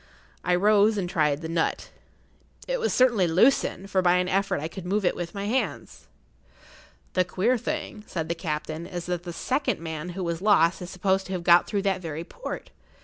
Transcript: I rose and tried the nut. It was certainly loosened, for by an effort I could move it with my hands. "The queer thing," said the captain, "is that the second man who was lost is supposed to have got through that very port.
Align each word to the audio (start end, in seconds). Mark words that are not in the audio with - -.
I 0.43 0.55
rose 0.55 0.97
and 0.97 1.07
tried 1.07 1.41
the 1.43 1.47
nut. 1.47 1.91
It 2.67 2.79
was 2.79 2.91
certainly 2.91 3.27
loosened, 3.27 3.91
for 3.91 4.01
by 4.01 4.15
an 4.15 4.27
effort 4.27 4.59
I 4.59 4.67
could 4.67 4.83
move 4.83 5.05
it 5.05 5.15
with 5.15 5.35
my 5.35 5.45
hands. 5.45 6.07
"The 7.13 7.23
queer 7.23 7.55
thing," 7.55 8.03
said 8.07 8.27
the 8.27 8.33
captain, 8.33 8.87
"is 8.87 9.05
that 9.05 9.25
the 9.25 9.31
second 9.31 9.79
man 9.79 10.09
who 10.17 10.23
was 10.23 10.41
lost 10.41 10.81
is 10.81 10.89
supposed 10.89 11.27
to 11.27 11.33
have 11.33 11.43
got 11.43 11.67
through 11.67 11.83
that 11.83 12.01
very 12.01 12.23
port. 12.23 12.71